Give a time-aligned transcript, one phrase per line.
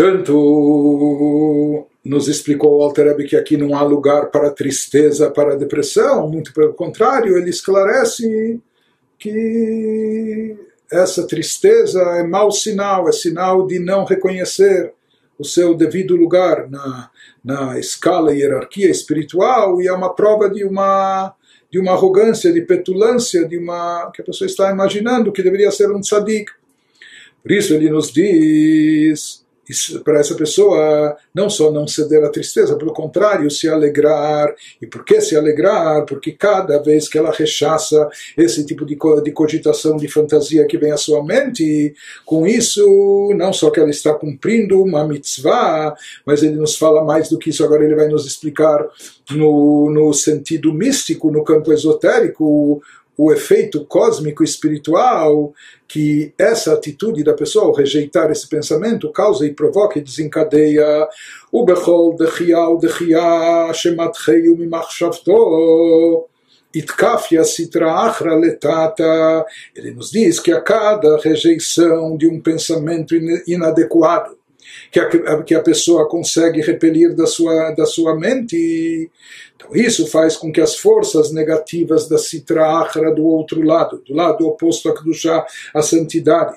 [0.00, 6.26] Portanto, nos explicou o Alter Rebbe que aqui não há lugar para tristeza, para depressão,
[6.26, 8.58] muito pelo contrário, ele esclarece
[9.18, 10.56] que
[10.90, 14.90] essa tristeza é mau sinal, é sinal de não reconhecer
[15.38, 17.10] o seu devido lugar na,
[17.44, 21.34] na escala e hierarquia espiritual e é uma prova de uma
[21.70, 25.90] de uma arrogância, de petulância, de uma que a pessoa está imaginando que deveria ser
[25.92, 26.50] um tzadik.
[27.42, 29.39] Por isso ele nos diz
[30.04, 34.54] para essa pessoa não só não ceder à tristeza, pelo contrário, se alegrar.
[34.80, 36.04] E por que se alegrar?
[36.04, 40.92] Porque cada vez que ela rechaça esse tipo de, de cogitação, de fantasia que vem
[40.92, 46.56] à sua mente, com isso, não só que ela está cumprindo uma mitzvah, mas ele
[46.56, 48.86] nos fala mais do que isso, agora ele vai nos explicar
[49.30, 52.82] no, no sentido místico, no campo esotérico,
[53.22, 55.52] o efeito cósmico espiritual
[55.86, 61.06] que essa atitude da pessoa, ao rejeitar esse pensamento, causa e provoca e desencadeia
[61.52, 66.24] o bechol dechiá, o dechiá, shemat cheio mimachshavto,
[66.74, 69.44] itkafia sitra achra letata.
[69.76, 73.14] Ele nos diz que a cada rejeição de um pensamento
[73.46, 74.39] inadequado,
[74.90, 79.10] que a, que a pessoa consegue repelir da sua, da sua mente,
[79.56, 82.16] então isso faz com que as forças negativas da
[82.80, 86.56] Achra do outro lado, do lado oposto a Kedushá, a santidade,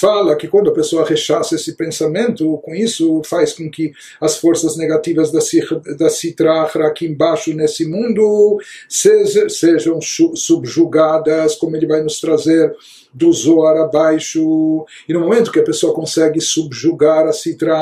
[0.00, 4.76] fala que quando a pessoa rechaça esse pensamento, com isso faz com que as forças
[4.76, 5.40] negativas da,
[5.96, 12.74] da Sitrahra aqui embaixo nesse mundo sejam, subjugadas, como ele vai nos trazer
[13.12, 14.84] do Zoar abaixo.
[15.08, 17.76] E no momento que a pessoa consegue subjugar a Sitra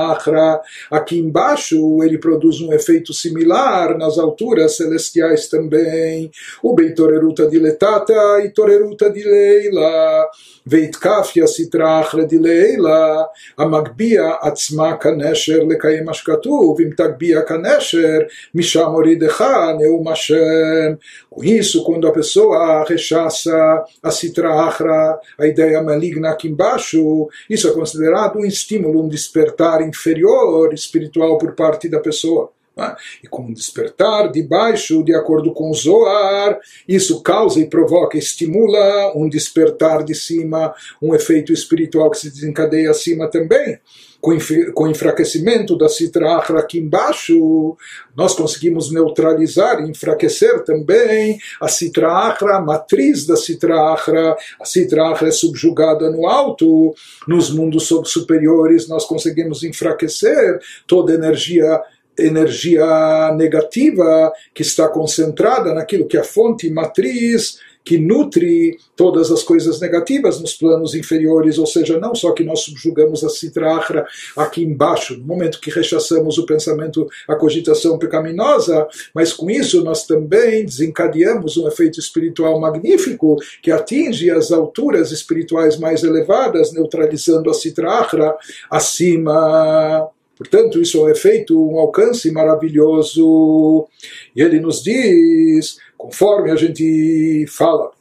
[0.91, 6.31] aqui embaixo, ele produz um efeito similar nas alturas celestiais também.
[6.63, 8.15] O Beitoreruta diletata
[8.45, 10.29] e Toreruta dileila.
[10.65, 13.22] Veitkafia Sitra סטרה אחרא דלילה,
[13.58, 18.20] המגביה עצמה כנשר לקיים מה שכתוב, אם תגביה כנשר,
[18.56, 19.42] משם הורידך
[19.80, 20.94] נאום השם.
[21.32, 27.68] Com isso, quando a pessoa rechaça a citra achra, a ideia maligna aqui embaixo, isso
[27.68, 32.52] é considerado um estímulo, um despertar inferior espiritual por parte da pessoa.
[32.77, 32.95] Né?
[33.23, 36.59] E com um despertar de baixo, de acordo com o Zoar,
[36.89, 42.91] isso causa e provoca, estimula um despertar de cima, um efeito espiritual que se desencadeia
[42.91, 43.79] acima também.
[44.21, 47.77] Com, o enfraquecimento da Sitra Achra aqui embaixo,
[48.17, 54.35] nós conseguimos neutralizar e enfraquecer também a Sitra Achra, a matriz da Sitra Achra.
[54.59, 56.95] A Sitra Achra é subjugada no alto,
[57.29, 61.79] nos mundos superiores nós conseguimos enfraquecer toda a energia
[62.19, 69.43] energia negativa que está concentrada naquilo que é a fonte matriz que nutre todas as
[69.43, 74.65] coisas negativas nos planos inferiores, ou seja, não só que nós subjugamos a citrahra aqui
[74.65, 80.65] embaixo, no momento que rechaçamos o pensamento, a cogitação pecaminosa, mas com isso nós também
[80.65, 88.35] desencadeamos um efeito espiritual magnífico que atinge as alturas espirituais mais elevadas, neutralizando a citrahra
[88.71, 93.87] acima Portanto, isso é efeito, um alcance maravilhoso.
[94.35, 97.93] E ele nos diz, conforme a gente fala,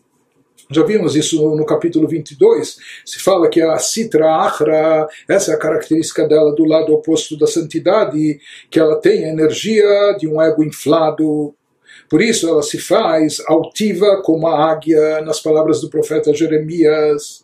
[0.74, 5.60] já vimos isso no, capítulo 22, se fala que a Sitra Achra, essa é a
[5.60, 8.40] característica dela do lado oposto da santidade,
[8.70, 11.54] que ela tem a energia de um ego inflado.
[12.10, 17.43] Por isso ela se faz altiva como a águia, nas palavras do profeta Jeremias.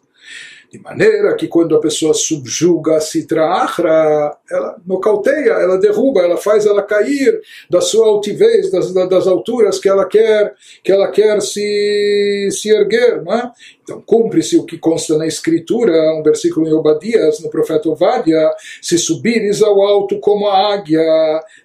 [0.72, 6.38] De maneira que quando a pessoa subjuga a Sitra Achra, ela nocauteia, ela derruba, ela
[6.38, 10.54] faz ela cair da sua altivez, das, das alturas que ela quer,
[10.84, 13.52] que ela quer se, se erguer, não é?
[13.90, 19.00] Então, cumpre-se o que consta na Escritura, um versículo em Obadias, no profeta Ovadia: Se
[19.00, 21.02] subires ao alto como a águia,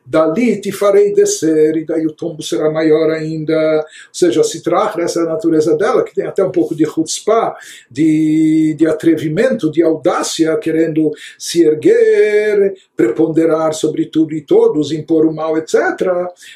[0.06, 3.54] dali te farei descer, e daí o tombo será maior ainda.
[3.76, 6.86] Ou seja, se Sitra essa é a natureza dela, que tem até um pouco de
[6.86, 7.54] chutzpah,
[7.91, 15.34] de, de atrevimento, de audácia, querendo se erguer, preponderar sobre tudo e todos, impor o
[15.34, 15.74] mal, etc.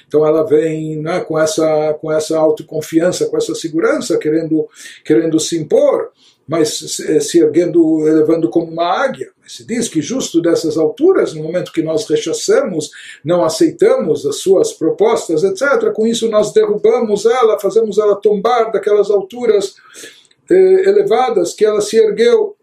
[0.06, 4.66] Então, ela vem né, com, essa, com essa autoconfiança, com essa segurança, querendo,
[5.04, 6.10] querendo se impor,
[6.48, 6.78] mas
[7.20, 9.28] se erguendo, elevando como uma águia.
[9.46, 12.90] Se diz que justo dessas alturas, no momento que nós rechaçamos,
[13.22, 19.10] não aceitamos as suas propostas, etc., com isso nós derrubamos ela, fazemos ela tombar daquelas
[19.10, 19.74] alturas
[20.54, 22.56] elevadas que ela se ergueu.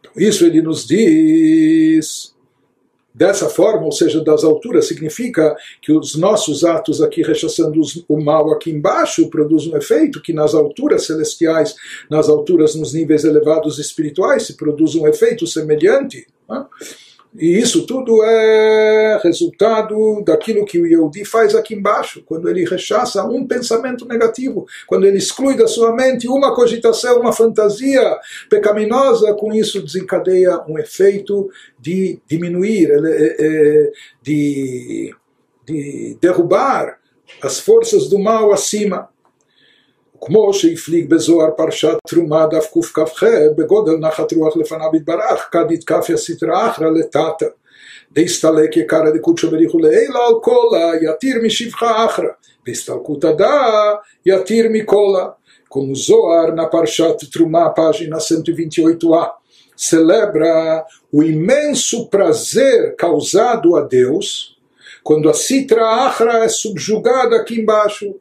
[0.00, 2.34] Então, isso ele nos diz
[3.18, 8.52] dessa forma, ou seja, das alturas, significa que os nossos atos aqui rechaçando o mal
[8.52, 11.74] aqui embaixo produzem um efeito que nas alturas celestiais,
[12.08, 16.28] nas alturas, nos níveis elevados espirituais, se produz um efeito semelhante.
[16.48, 16.64] Né?
[17.36, 23.22] E isso tudo é resultado daquilo que o Yehudi faz aqui embaixo, quando ele rechaça
[23.24, 29.52] um pensamento negativo, quando ele exclui da sua mente uma cogitação, uma fantasia pecaminosa, com
[29.52, 33.92] isso desencadeia um efeito de diminuir, é, é,
[34.22, 35.14] de,
[35.66, 36.98] de derrubar
[37.42, 39.10] as forças do mal acima.
[40.21, 43.23] כמו שהפליג בזוהר פרשת תרומה דף קכ"ח
[43.57, 47.45] בגודל נחת רוח לפניו יתברך כד יתקפיה סטרא אחרא לטאטא
[48.11, 52.27] דהסתלק יקרא דקודשא בריחו לעילה על קולה יתיר משבחה אחרא
[52.65, 53.93] בהסתלקות הדא
[54.25, 55.25] יתיר מקולה
[55.73, 59.31] como Zohar na Parshat Trumá, página 128a,
[59.75, 64.55] celebra o imenso prazer causado a Deus
[65.03, 68.15] quando a Sitra Achra é subjugada aqui embaixo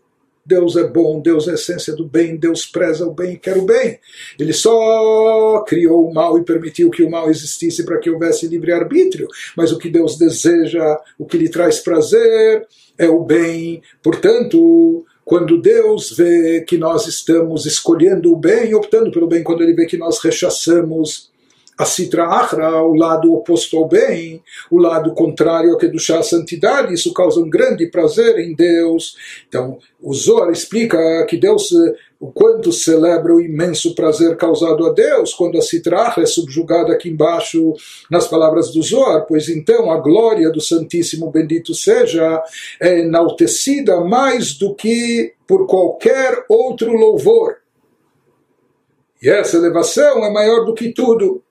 [0.48, 3.66] Deus é bom, Deus é essência do bem, Deus preza o bem e quer o
[3.66, 4.00] bem.
[4.40, 9.28] Ele só criou o mal e permitiu que o mal existisse para que houvesse livre-arbítrio.
[9.58, 12.66] Mas o que Deus deseja, o que lhe traz prazer,
[12.98, 13.82] é o bem.
[14.02, 19.74] Portanto, quando Deus vê que nós estamos escolhendo o bem, optando pelo bem, quando Ele
[19.74, 21.30] vê que nós rechaçamos
[21.78, 24.42] a Sitra Achra, o lado oposto ao bem,
[24.72, 29.16] o lado contrário a Kedushá, a santidade, isso causa um grande prazer em Deus.
[29.48, 30.98] Então, o Zohar explica
[31.30, 31.70] que Deus,
[32.20, 36.94] o quanto celebra o imenso prazer causado a Deus quando a Sitra Achra é subjugada
[36.94, 37.76] aqui embaixo
[38.10, 42.42] nas palavras do Zohar, pois então a glória do Santíssimo Bendito seja
[42.82, 47.58] é enaltecida mais do que por qualquer outro louvor.
[49.22, 51.44] E essa elevação é maior do que tudo.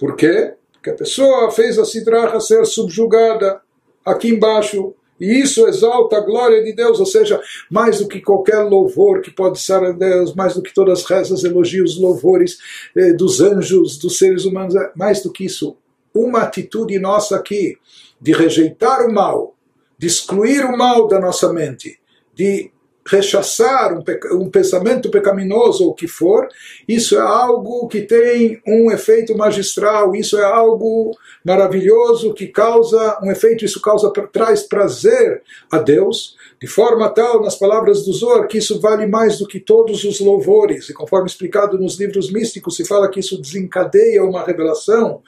[0.00, 0.54] Por quê?
[0.72, 3.60] Porque a pessoa fez a Sidracha ser subjugada
[4.04, 4.94] aqui embaixo.
[5.20, 7.38] E isso exalta a glória de Deus, ou seja,
[7.70, 11.04] mais do que qualquer louvor que pode ser a Deus, mais do que todas as
[11.04, 12.56] rezas, elogios, louvores
[12.96, 15.76] eh, dos anjos, dos seres humanos, é mais do que isso.
[16.14, 17.76] Uma atitude nossa aqui
[18.18, 19.54] de rejeitar o mal,
[19.98, 22.00] de excluir o mal da nossa mente,
[22.34, 22.72] de
[23.06, 26.48] rechaçar um, um, pensamento pecaminoso ou o que for,
[26.86, 33.30] isso é algo que tem um efeito magistral, isso é algo maravilhoso que causa um
[33.30, 38.58] efeito, isso causa traz prazer a Deus, de forma tal, nas palavras do Zohar, que
[38.58, 42.86] isso vale mais do que todos os louvores, e conforme explicado nos livros místicos, se
[42.86, 45.22] fala que isso desencadeia uma revelação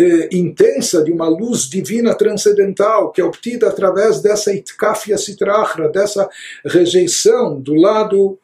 [0.00, 6.26] eh, intensa de uma luz divina transcendental que é obtida através dessa itkafia sitrachra, dessa
[6.64, 8.38] rejeição do lado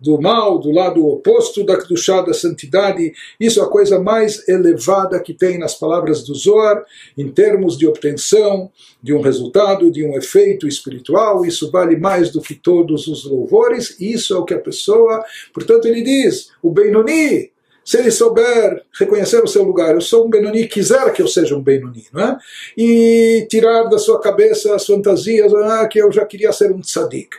[0.00, 3.12] do mal, do lado oposto da Kedushá, da santidade.
[3.38, 6.84] Isso é a coisa mais elevada que tem nas palavras do Zohar,
[7.16, 8.68] em termos de obtenção
[9.00, 11.46] de um resultado, de um efeito espiritual.
[11.46, 13.96] Isso vale mais do que todos os louvores.
[14.00, 15.24] Isso é o que a pessoa,
[15.54, 17.51] portanto, ele diz: o Benoni,
[17.84, 21.56] se ele souber reconhecer o seu lugar, eu sou um Benoni, quiser que eu seja
[21.56, 22.38] um Benoni, não é?
[22.76, 27.36] E tirar da sua cabeça as fantasias, ah, que eu já queria ser um tzadik.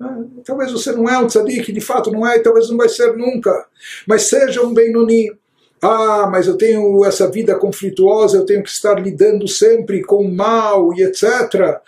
[0.00, 2.88] Ah, talvez você não é um tzadik, de fato não é, e talvez não vai
[2.88, 3.66] ser nunca.
[4.06, 5.30] Mas seja um Benoni.
[5.86, 10.34] Ah, mas eu tenho essa vida conflituosa, eu tenho que estar lidando sempre com o
[10.34, 11.78] mal e etc.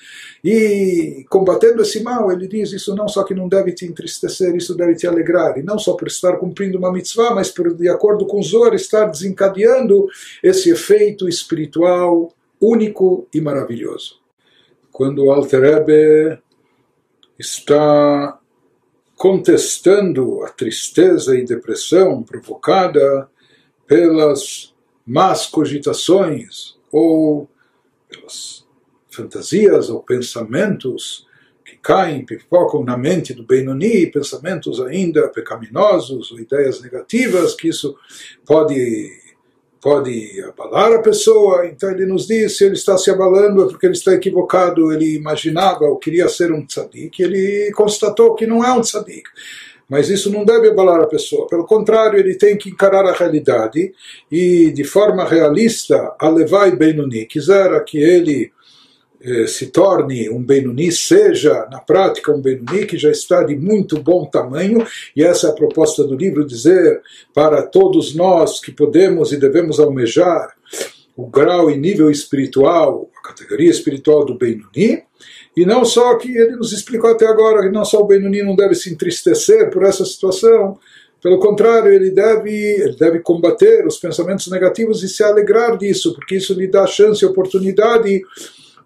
[0.45, 4.77] E combatendo esse mal, ele diz: isso não só que não deve te entristecer, isso
[4.77, 5.57] deve te alegrar.
[5.57, 9.07] E não só por estar cumprindo uma mitzvah, mas por, de acordo com Zohar, estar
[9.07, 10.07] desencadeando
[10.43, 12.31] esse efeito espiritual
[12.61, 14.21] único e maravilhoso.
[14.93, 16.39] Quando o Alter Rebbe
[17.39, 18.39] está
[19.17, 23.31] contestando a tristeza e depressão provocada
[23.87, 24.75] pelas
[25.07, 27.49] más cogitações ou
[28.09, 28.67] pelas
[29.11, 31.27] fantasias ou pensamentos
[31.65, 37.97] que caem, pipocam na mente do Benoni, pensamentos ainda pecaminosos ou ideias negativas, que isso
[38.45, 39.11] pode,
[39.81, 41.67] pode abalar a pessoa.
[41.67, 45.17] Então ele nos diz, se ele está se abalando é porque ele está equivocado, ele
[45.17, 49.29] imaginava ou queria ser um tzadik, ele constatou que não é um tzadik.
[49.89, 51.47] Mas isso não deve abalar a pessoa.
[51.47, 53.93] Pelo contrário, ele tem que encarar a realidade
[54.31, 57.25] e, de forma realista, a levar Benoni.
[57.27, 58.51] Quisera que ele
[59.21, 64.01] eh, se torne um Benuni, seja na prática um Benuni que já está de muito
[64.01, 67.01] bom tamanho, e essa é a proposta do livro dizer
[67.35, 70.55] para todos nós que podemos e devemos almejar
[71.17, 75.03] o grau e nível espiritual, a categoria espiritual do Benuni,
[75.57, 78.55] e não só que ele nos explicou até agora que não só o Benuni não
[78.55, 80.79] deve se entristecer por essa situação,
[81.23, 86.37] pelo contrário, ele deve, ele deve combater os pensamentos negativos e se alegrar disso, porque
[86.37, 88.23] isso lhe dá chance e oportunidade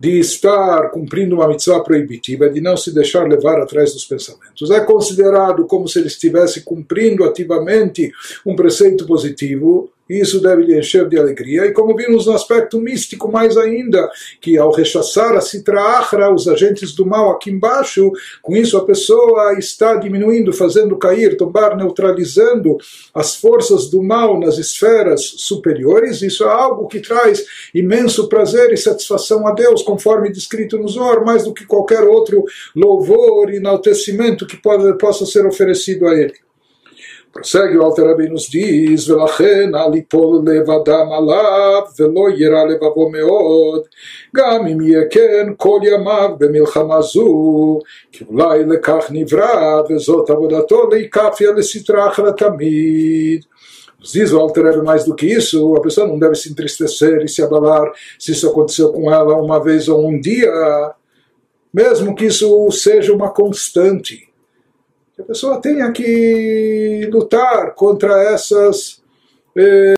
[0.00, 4.70] de estar cumprindo uma mitzvah proibitiva, de não se deixar levar atrás dos pensamentos.
[4.70, 8.10] É considerado como se ele estivesse cumprindo ativamente
[8.46, 11.67] um preceito positivo, e isso deve lhe encher de alegria.
[11.67, 16.93] E como vimos no aspecto místico mais ainda, que ao rechaçar a Achra, os agentes
[16.93, 18.11] do mal aqui embaixo,
[18.43, 22.76] com isso a pessoa está diminuindo, fazendo cair, tombar, neutralizando
[23.14, 26.23] as forças do mal nas esferas superiores.
[26.23, 31.25] Isso é algo que traz imenso prazer e satisfação a Deus, conforme descrito no Zohar,
[31.25, 36.50] mais do que qualquer outro louvor enaltecimento que pode, possa ser oferecido a Ele.
[37.36, 43.10] Prossegue o Alter Rebbe nos diz, ולכן אל יפול לב אדם עליו, ולא יירא לבבו
[43.10, 43.81] מאוד,
[44.36, 47.79] גם אם יהיה כן כל ימיו במלחמה זו,
[48.12, 53.45] כי אולי לכך נברא, וזאת עבודתו להיקפיה לסטרה אחרת תמיד.
[54.00, 57.24] Nos diz o Alter Rebbe mais do que isso, a pessoa não deve se entristecer
[57.24, 60.91] e se abalar se isso aconteceu com ela uma vez ou um dia,
[61.74, 64.28] mesmo que isso seja uma constante
[65.20, 69.02] a pessoa tenha que lutar contra essas.
[69.56, 69.88] Eh,